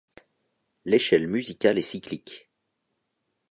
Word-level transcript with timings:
L'échelle 0.83 1.27
musicale 1.27 1.77
est 1.77 1.83
cyclique. 1.83 2.49